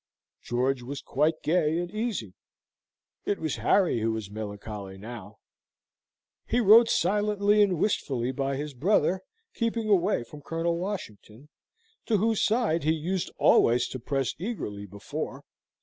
[0.41, 2.33] George was quite gay and easy:
[3.23, 5.37] it was Harry who was melancholy now:
[6.47, 9.21] he rode silently and wistfully by his brother,
[9.53, 11.49] keeping away from Colonel Washington,
[12.07, 15.43] to whose side he used always to press eagerly before.